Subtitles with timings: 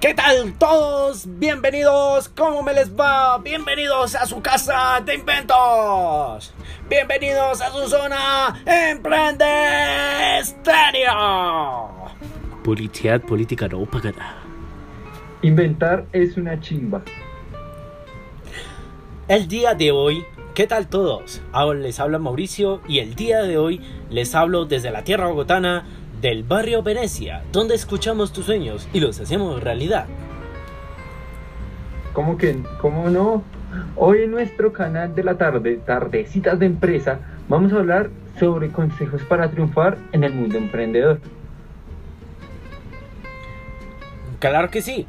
[0.00, 1.26] ¿Qué tal todos?
[1.38, 3.36] Bienvenidos, ¿cómo me les va?
[3.36, 6.54] Bienvenidos a su casa de inventos.
[6.88, 12.06] Bienvenidos a su zona Emprende Estéreo.
[12.64, 14.36] Publicidad política no pagada.
[15.42, 17.02] Inventar es una chimba.
[19.28, 20.24] El día de hoy,
[20.54, 21.42] ¿qué tal todos?
[21.52, 25.84] Ahora les habla Mauricio y el día de hoy les hablo desde la tierra bogotana
[26.20, 30.06] del barrio Venecia, donde escuchamos tus sueños y los hacemos realidad.
[32.12, 33.42] ¿Cómo que, cómo no?
[33.96, 39.22] Hoy en nuestro canal de la tarde, Tardecitas de Empresa, vamos a hablar sobre consejos
[39.22, 41.20] para triunfar en el mundo emprendedor.
[44.40, 45.06] Claro que sí,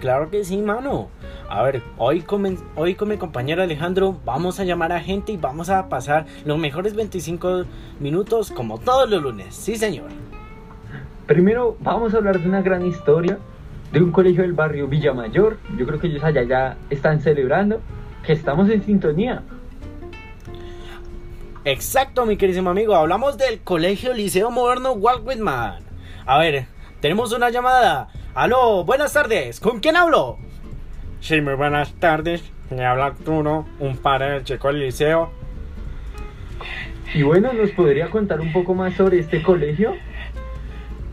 [0.00, 1.08] claro que sí, mano.
[1.50, 5.36] A ver, hoy con, hoy con mi compañero Alejandro vamos a llamar a gente y
[5.36, 7.64] vamos a pasar los mejores 25
[7.98, 9.52] minutos como todos los lunes.
[9.52, 10.10] Sí, señor.
[11.26, 13.36] Primero vamos a hablar de una gran historia
[13.92, 15.58] de un colegio del barrio Villamayor.
[15.76, 17.80] Yo creo que ellos allá ya están celebrando
[18.24, 19.42] que estamos en sintonía.
[21.64, 22.94] Exacto, mi queridísimo amigo.
[22.94, 25.82] Hablamos del Colegio Liceo Moderno Walt Whitman.
[26.26, 26.66] A ver,
[27.00, 28.08] tenemos una llamada.
[28.36, 29.58] Aló, buenas tardes.
[29.58, 30.38] ¿Con quién hablo?
[31.20, 32.42] Sí, muy buenas tardes.
[32.70, 35.30] Me habla Arturo, un padre del chico del liceo.
[37.12, 39.94] Y bueno, ¿nos podría contar un poco más sobre este colegio?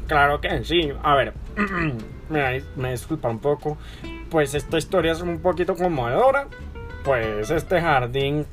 [0.08, 0.91] Claro que sí.
[1.03, 1.33] A ver,
[2.30, 3.77] me, me disculpa un poco.
[4.30, 6.47] Pues esta historia es un poquito conmovedora.
[7.03, 8.45] Pues este jardín,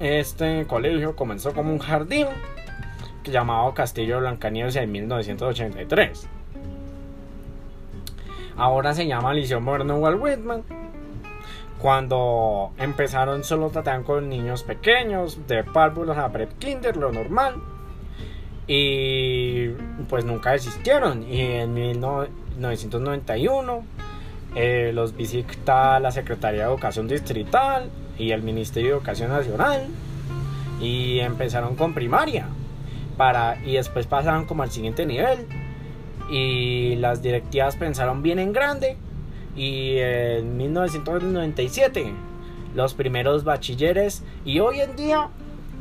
[0.00, 2.26] este colegio comenzó como un jardín
[3.24, 6.39] llamado Castillo de Blancanieves en 1983
[8.56, 10.64] ahora se llama Liceo Moderno Walt Whitman.
[11.80, 17.54] Cuando empezaron solo trataban con niños pequeños, de párvulos a prep kinder, lo normal.
[18.66, 19.68] Y
[20.08, 21.22] pues nunca desistieron.
[21.22, 23.82] Y en 1991
[24.54, 27.88] eh, los visita la Secretaría de Educación Distrital
[28.18, 29.86] y el Ministerio de Educación Nacional.
[30.82, 32.46] Y empezaron con primaria.
[33.16, 35.46] Para, y después pasaron como al siguiente nivel
[36.30, 38.96] y las directivas pensaron bien en grande.
[39.56, 42.12] Y en 1997
[42.74, 45.28] los primeros bachilleres y hoy en día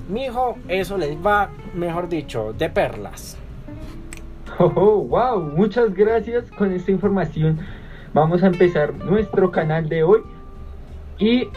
[0.10, 3.38] mi hijo eso les va mejor dicho de perlas.
[4.62, 7.60] Oh, wow muchas gracias con esta información.
[8.14, 10.20] Vamos a empezar nuestro canal de hoy
[11.18, 11.48] y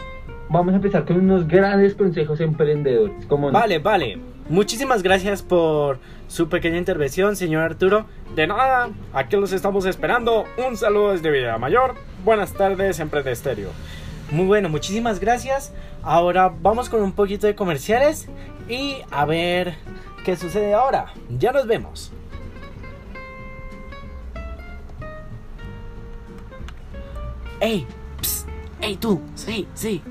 [0.49, 6.49] vamos a empezar con unos grandes consejos emprendedores como vale vale muchísimas gracias por su
[6.49, 8.05] pequeña intervención, señor Arturo.
[8.35, 10.45] De nada, aquí los estamos esperando.
[10.57, 11.95] Un saludo desde Villa Mayor.
[12.25, 13.69] Buenas tardes, Emprende Estéreo.
[14.31, 15.73] Muy bueno, muchísimas gracias.
[16.01, 18.27] Ahora vamos con un poquito de comerciales
[18.67, 19.75] y a ver
[20.25, 21.13] qué sucede ahora.
[21.37, 22.11] Ya nos vemos.
[27.59, 27.85] ¡Ey!
[28.81, 29.21] ¡Ey tú!
[29.35, 30.01] ¡Sí, sí!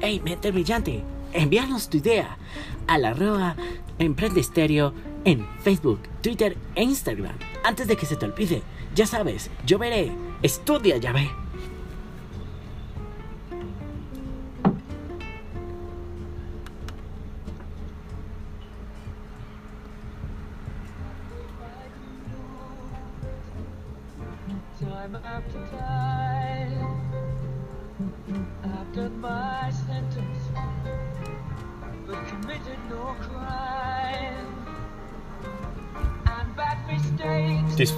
[0.00, 1.02] ¡Ey, mente brillante!
[1.32, 2.36] Envíanos tu idea
[2.90, 3.54] a la arroba
[4.00, 4.92] Emprende Estéreo
[5.24, 7.36] en Facebook, Twitter e Instagram.
[7.64, 8.62] Antes de que se te olvide,
[8.96, 10.10] ya sabes, yo veré.
[10.42, 11.30] Estudia, ya ve.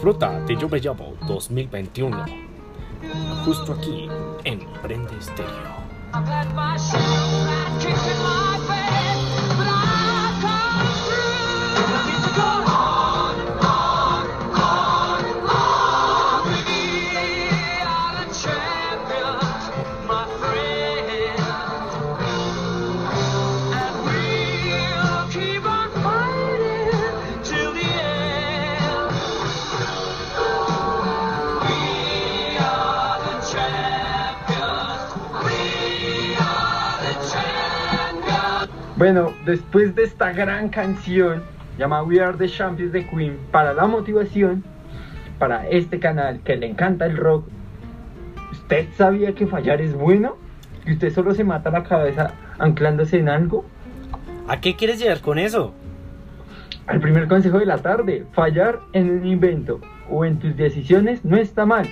[0.03, 2.27] Disfruta de Yo Me Llamo 2021.
[3.45, 4.09] Justo aquí
[4.43, 5.47] en Prende Estéreo.
[39.03, 41.43] Bueno, después de esta gran canción
[41.77, 44.63] llamada We Are the Champions de Queen, para la motivación,
[45.41, 47.45] para este canal que le encanta el rock,
[48.53, 50.37] ¿usted sabía que fallar es bueno?
[50.87, 53.65] ¿Y usted solo se mata la cabeza anclándose en algo?
[54.47, 55.75] ¿A qué quieres llegar con eso?
[56.87, 61.37] Al primer consejo de la tarde, fallar en un invento o en tus decisiones no
[61.37, 61.89] está mal.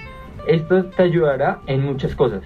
[0.47, 2.43] Esto te ayudará en muchas cosas.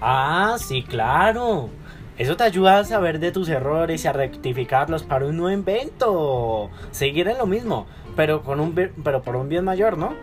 [0.00, 1.70] Ah, sí, claro.
[2.16, 6.70] Eso te ayuda a saber de tus errores y a rectificarlos para un nuevo invento.
[6.92, 8.72] Seguir en lo mismo, pero, con un,
[9.02, 10.14] pero por un bien mayor, ¿no?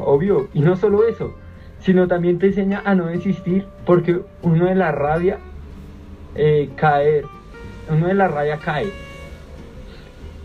[0.00, 0.48] obvio.
[0.54, 1.34] Y no solo eso,
[1.80, 5.38] sino también te enseña a no desistir porque uno de la rabia
[6.36, 7.24] eh, caer,
[7.90, 8.86] uno de la rabia cae.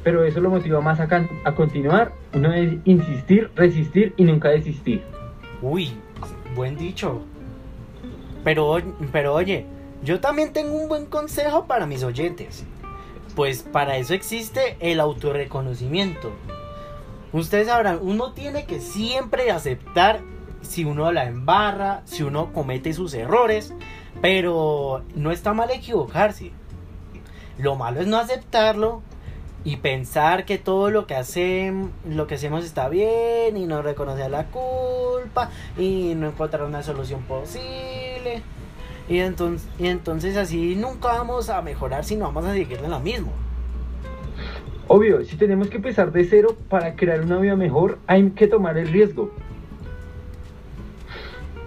[0.03, 4.49] Pero eso lo motiva más a, can- a continuar, uno debe insistir, resistir y nunca
[4.49, 5.03] desistir.
[5.61, 5.91] Uy,
[6.55, 7.21] buen dicho.
[8.43, 8.77] Pero,
[9.11, 9.65] pero oye,
[10.03, 12.63] yo también tengo un buen consejo para mis oyentes.
[13.35, 16.31] Pues para eso existe el autorreconocimiento.
[17.31, 20.21] Ustedes sabrán, uno tiene que siempre aceptar
[20.61, 23.73] si uno la embarra, si uno comete sus errores,
[24.21, 26.51] pero no está mal equivocarse.
[27.57, 29.01] Lo malo es no aceptarlo
[29.63, 34.29] y pensar que todo lo que hacemos, lo que hacemos está bien y no reconocer
[34.29, 38.43] la culpa y no encontrar una solución posible.
[39.09, 42.99] Y entonces, y entonces así nunca vamos a mejorar, sino vamos a seguir en lo
[42.99, 43.31] mismo.
[44.87, 48.77] Obvio, si tenemos que empezar de cero para crear una vida mejor, hay que tomar
[48.77, 49.31] el riesgo.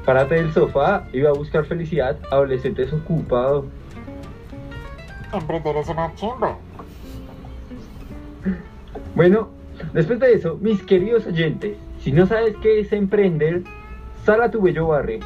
[0.04, 3.66] Párate del sofá y va a buscar felicidad, adolescente desocupado.
[5.32, 6.56] Emprender es una chimba.
[9.14, 9.48] Bueno,
[9.92, 13.64] después de eso, mis queridos oyentes, si no sabes qué es emprender,
[14.24, 15.20] sal a tu bello barrio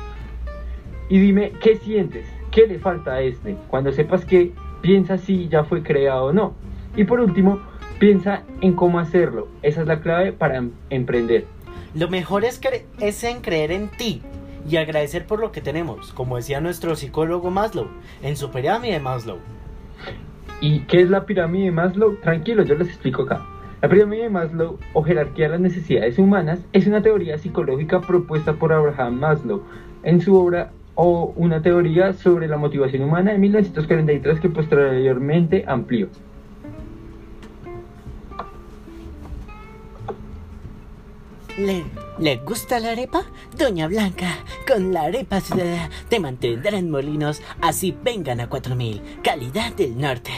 [1.11, 3.57] y dime qué sientes, qué le falta a este.
[3.69, 6.55] Cuando sepas que piensa si ya fue creado o no.
[6.97, 7.61] Y por último,
[7.99, 9.49] piensa en cómo hacerlo.
[9.63, 11.45] Esa es la clave para em- emprender.
[11.95, 14.23] Lo mejor es, cre- es en creer en ti
[14.69, 17.89] y agradecer por lo que tenemos, como decía nuestro psicólogo Maslow,
[18.23, 19.39] en su pirámide de Maslow.
[20.61, 22.17] ¿Y qué es la pirámide de Maslow?
[22.17, 23.45] Tranquilo, yo les explico acá.
[23.81, 28.53] La pirámide de Maslow o jerarquía de las necesidades humanas es una teoría psicológica propuesta
[28.53, 29.63] por Abraham Maslow
[30.03, 30.71] en su obra
[31.03, 36.09] o una teoría sobre la motivación humana de 1943 que posteriormente amplió.
[41.57, 41.85] ¿Le,
[42.19, 43.23] ¿Le gusta la arepa?
[43.57, 44.27] Doña Blanca,
[44.69, 49.01] con la arepa sudada te mantendrá en molinos, así vengan a 4000.
[49.25, 50.33] Calidad del norte.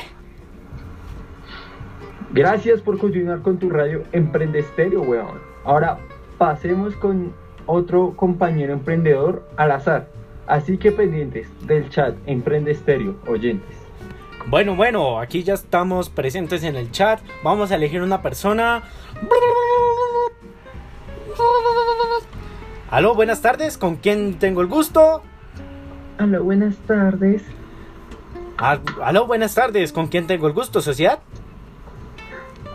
[2.33, 5.41] Gracias por continuar con tu radio Emprende Estéreo, weón.
[5.65, 5.99] Ahora
[6.39, 7.33] pasemos con
[7.67, 10.22] otro compañero emprendedor al azar.
[10.47, 13.77] Así que pendientes del chat Emprende Estéreo, oyentes.
[14.49, 17.21] Bueno, bueno, aquí ya estamos presentes en el chat.
[17.45, 18.83] Vamos a elegir una persona.
[22.91, 23.79] Aló, buenas tardes.
[23.79, 25.23] ¿Con quién tengo el gusto?
[26.21, 27.43] Hola, buenas tardes.
[28.59, 29.93] Ah, Aló, buenas tardes.
[29.93, 31.21] ¿Con quién tengo el gusto, sociedad?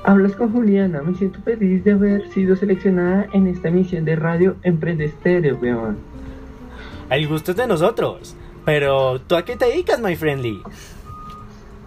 [0.04, 4.56] Hablas con Juliana, me siento feliz de haber sido seleccionada en esta emisión de radio
[4.64, 5.98] Emprende Estéreo, weón.
[7.10, 8.36] El gusto es de nosotros.
[8.66, 10.62] Pero, ¿tú a qué te dedicas, my friendly?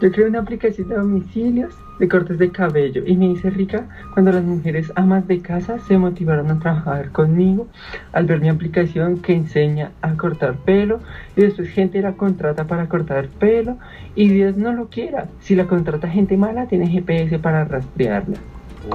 [0.00, 4.32] Yo creé una aplicación de domicilios de cortes de cabello y me hice rica cuando
[4.32, 7.68] las mujeres amas de casa se motivaron a trabajar conmigo
[8.12, 11.00] al ver mi aplicación que enseña a cortar pelo
[11.36, 13.76] y después gente la contrata para cortar pelo
[14.14, 15.28] y Dios no lo quiera.
[15.40, 18.38] Si la contrata gente mala tiene GPS para rastrearla.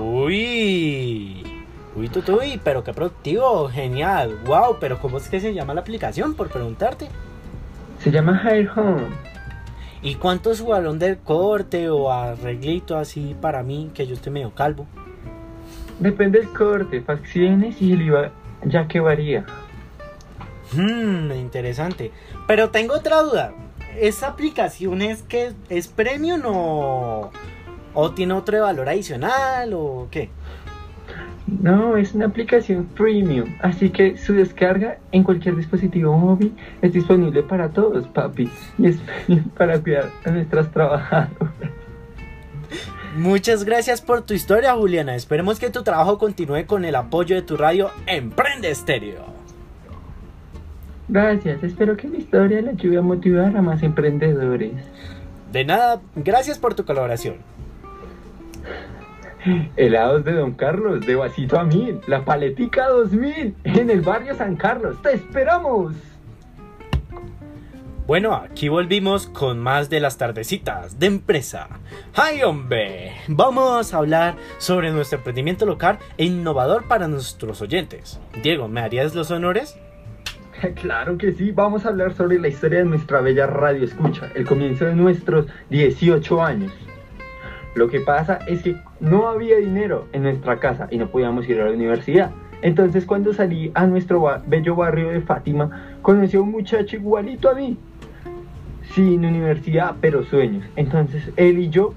[0.02, 1.45] Uy.
[1.96, 4.38] Uy, tutuy, pero qué productivo, genial.
[4.46, 6.34] Wow, pero ¿cómo es que se llama la aplicación?
[6.34, 7.08] Por preguntarte.
[8.00, 9.08] Se llama Hair Home.
[10.02, 14.34] ¿Y cuánto es su balón del corte o arreglito así para mí, que yo estoy
[14.34, 14.86] medio calvo?
[16.00, 18.32] Depende del corte, facciones y el IVA
[18.66, 19.46] ya que varía.
[20.74, 22.12] Hmm, interesante.
[22.46, 23.54] Pero tengo otra duda.
[23.98, 27.32] ¿Esa aplicación es que es premium o,
[27.94, 30.30] o tiene otro valor adicional o qué?
[31.48, 37.44] No, es una aplicación premium, así que su descarga en cualquier dispositivo móvil es disponible
[37.44, 38.50] para todos, papi.
[38.80, 38.98] Y es
[39.58, 41.54] para cuidar a nuestras trabajadoras.
[43.16, 45.16] Muchas gracias por tu historia, Juliana.
[45.16, 49.24] Esperemos que tu trabajo continúe con el apoyo de tu radio Emprende Estéreo.
[51.08, 54.74] Gracias, espero que mi historia le ayude a motivar a más emprendedores.
[55.52, 57.36] De nada, gracias por tu colaboración.
[59.76, 64.56] Helados de Don Carlos, de vasito a mil, la paletica 2000, en el barrio San
[64.56, 65.02] Carlos.
[65.02, 65.94] ¡Te esperamos!
[68.08, 71.68] Bueno, aquí volvimos con más de las tardecitas de empresa.
[72.16, 73.14] ¡Ay, hombre!
[73.28, 78.20] Vamos a hablar sobre nuestro emprendimiento local e innovador para nuestros oyentes.
[78.44, 79.78] Diego, ¿me harías los honores?
[80.82, 84.46] Claro que sí, vamos a hablar sobre la historia de nuestra bella radio escucha, el
[84.46, 86.72] comienzo de nuestros 18 años.
[87.76, 91.60] Lo que pasa es que no había dinero en nuestra casa y no podíamos ir
[91.60, 92.32] a la universidad.
[92.62, 97.54] Entonces cuando salí a nuestro bello barrio de Fátima, conocí a un muchacho igualito a
[97.54, 97.78] mí.
[98.94, 100.64] Sin universidad, pero sueños.
[100.78, 101.94] Entonces él y yo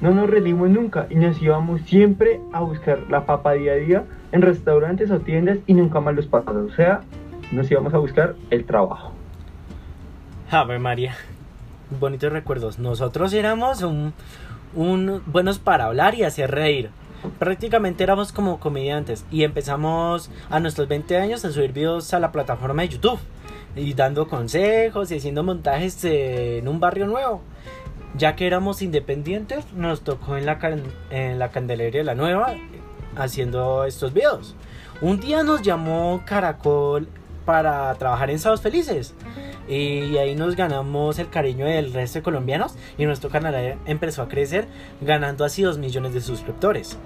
[0.00, 4.04] no nos rendimos nunca y nos íbamos siempre a buscar la papa día a día
[4.32, 6.72] en restaurantes o tiendas y nunca más los pasos.
[6.72, 7.02] O sea,
[7.52, 9.12] nos íbamos a buscar el trabajo.
[10.50, 11.14] Ave María,
[12.00, 12.78] bonitos recuerdos.
[12.78, 14.12] Nosotros éramos un,
[14.74, 16.90] un buenos para hablar y hacer reír.
[17.38, 22.32] Prácticamente éramos como comediantes y empezamos a nuestros 20 años a subir videos a la
[22.32, 23.18] plataforma de YouTube
[23.76, 27.42] y dando consejos y haciendo montajes en un barrio nuevo.
[28.16, 32.54] Ya que éramos independientes, nos tocó en la, can- en la Candelería de la Nueva
[33.16, 34.56] haciendo estos videos.
[35.00, 37.08] Un día nos llamó Caracol
[37.44, 39.14] para trabajar en Sábados Felices
[39.68, 44.28] y ahí nos ganamos el cariño del resto de colombianos y nuestro canal empezó a
[44.28, 44.66] crecer
[45.00, 46.98] ganando así 2 millones de suscriptores.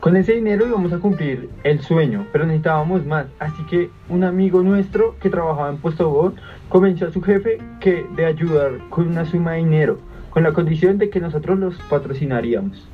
[0.00, 3.26] Con ese dinero íbamos a cumplir el sueño, pero necesitábamos más.
[3.38, 6.36] Así que un amigo nuestro que trabajaba en Puesto Bot
[6.68, 9.98] convenció a su jefe que de ayudar con una suma de dinero,
[10.30, 12.88] con la condición de que nosotros los patrocinaríamos.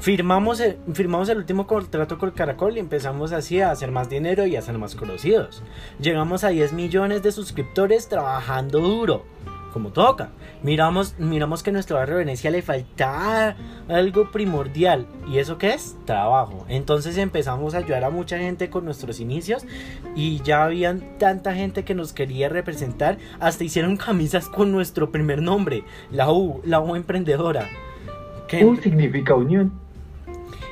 [0.00, 4.46] Firmamos el, firmamos el último contrato con Caracol y empezamos así a hacer más dinero
[4.46, 5.62] y a ser más conocidos.
[6.00, 9.24] Llegamos a 10 millones de suscriptores trabajando duro,
[9.72, 10.30] como toca.
[10.62, 13.56] Miramos, miramos que a nuestro barrio de Venecia le faltaba
[13.88, 15.06] algo primordial.
[15.28, 15.96] ¿Y eso qué es?
[16.04, 16.66] Trabajo.
[16.68, 19.64] Entonces empezamos a ayudar a mucha gente con nuestros inicios
[20.14, 23.18] y ya habían tanta gente que nos quería representar.
[23.40, 27.66] Hasta hicieron camisas con nuestro primer nombre, la U, la U emprendedora.
[28.46, 29.72] Que- U significa unión.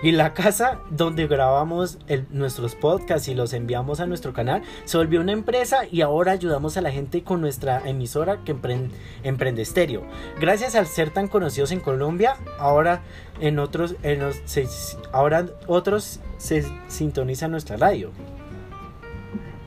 [0.04, 1.98] Y la casa donde grabamos
[2.30, 6.76] nuestros podcasts y los enviamos a nuestro canal se volvió una empresa y ahora ayudamos
[6.76, 8.90] a la gente con nuestra emisora que empren-
[9.22, 10.02] emprende estéreo.
[10.38, 13.00] Gracias al ser tan conocidos en Colombia, ahora
[13.40, 14.68] en otros, en los- se-
[15.10, 18.10] ahora otros se sintonizan nuestra radio.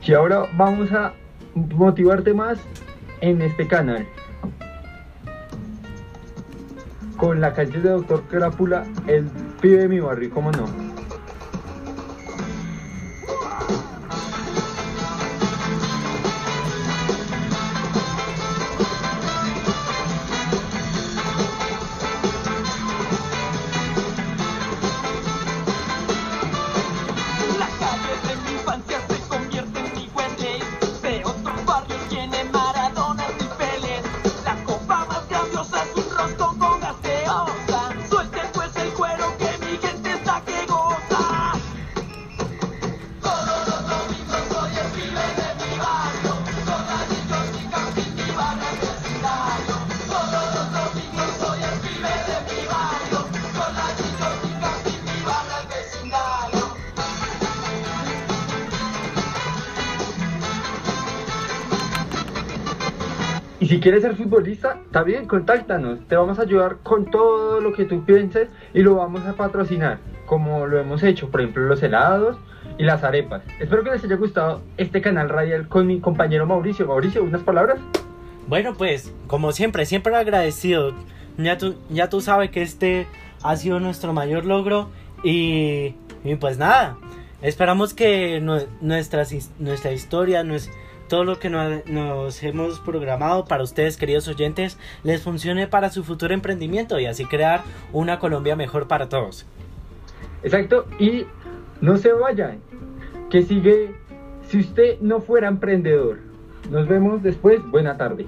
[0.06, 1.14] Y ahora vamos a
[1.54, 2.58] motivarte más
[3.20, 4.06] en este canal.
[7.16, 9.28] Con la canción de Doctor Crápula, el
[9.60, 10.87] pibe mi barrio, ¿cómo no?
[63.60, 65.98] Y si quieres ser futbolista, está bien, contáctanos.
[66.06, 69.98] Te vamos a ayudar con todo lo que tú pienses y lo vamos a patrocinar,
[70.26, 72.36] como lo hemos hecho, por ejemplo, los helados
[72.78, 73.42] y las arepas.
[73.58, 76.86] Espero que les haya gustado este canal radial con mi compañero Mauricio.
[76.86, 77.78] Mauricio, unas palabras.
[78.46, 80.92] Bueno, pues, como siempre, siempre agradecido.
[81.36, 83.06] Ya tú, ya tú sabes que este
[83.42, 84.88] ha sido nuestro mayor logro.
[85.24, 86.96] Y, y pues nada,
[87.42, 90.70] esperamos que nue- nuestras nuestra historia, nues-
[91.08, 96.04] todo lo que no- nos hemos programado para ustedes, queridos oyentes, les funcione para su
[96.04, 97.62] futuro emprendimiento y así crear
[97.92, 99.46] una Colombia mejor para todos.
[100.42, 101.24] Exacto, y
[101.80, 102.60] no se vayan,
[103.30, 103.94] que sigue,
[104.48, 106.20] si usted no fuera emprendedor.
[106.70, 108.26] Nos vemos después, buena tarde.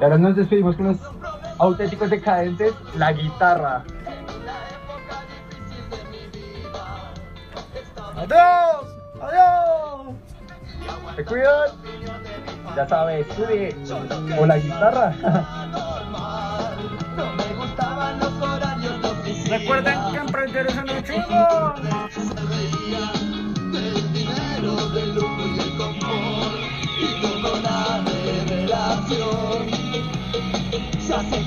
[0.00, 0.98] Ahora nos despedimos con los
[1.58, 3.84] auténticos decadentes, la guitarra.
[8.16, 8.86] ¡Adiós!
[9.20, 10.14] ¡Adiós!
[11.16, 11.70] ¡Se cuidan!
[12.76, 13.76] Ya sabes, estudie.
[14.38, 15.14] O la guitarra.
[19.48, 21.74] Recuerden que emprender es un chungo.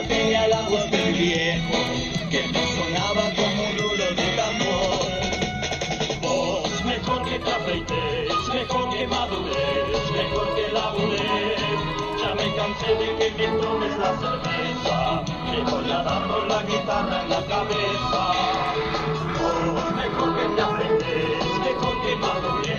[0.00, 1.78] batía la voz del viejo,
[2.30, 5.00] que no sonaba como un duro de tambor.
[6.22, 11.60] Vos, mejor que te afeites, mejor que madures, mejor que labures.
[12.20, 16.02] Ya me cansé de que mientras la cerveza, me voy a
[16.48, 18.22] la guitarra en la cabeza.
[19.40, 22.69] Vos, mejor que te afeites, mejor que madures.